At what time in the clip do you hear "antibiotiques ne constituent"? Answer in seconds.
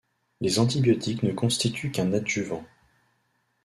0.57-1.91